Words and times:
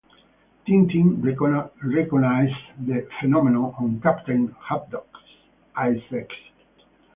Tintin 0.65 1.21
recognizes 1.23 2.55
the 2.79 3.07
phenomenon 3.19 3.75
on 3.77 3.99
Captain 4.01 4.47
Haddock's 4.59 5.21
ice-axe. 5.75 6.35